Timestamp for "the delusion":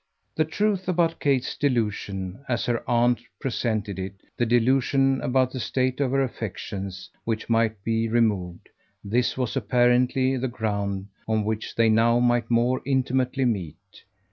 4.35-5.21